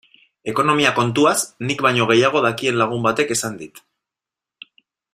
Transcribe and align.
Ekonomia 0.53 0.93
kontuaz 0.99 1.35
nik 1.71 1.83
baino 1.87 2.07
gehiago 2.13 2.43
dakien 2.49 2.81
lagun 2.83 3.07
batek 3.09 3.35
esan 3.37 3.63
dit. 3.63 3.81